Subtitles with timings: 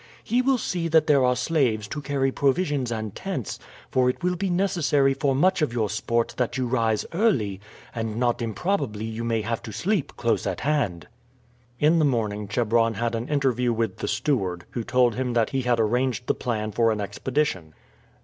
[0.23, 3.59] He will see that there are slaves to carry provisions and tents,
[3.91, 7.61] for it will be necessary for much of your sport that you rise early,
[7.93, 11.05] and not improbably you may have to sleep close at hand."
[11.79, 15.61] In the morning Chebron had an interview with the steward, who told him that he
[15.61, 17.75] had arranged the plan for an expedition.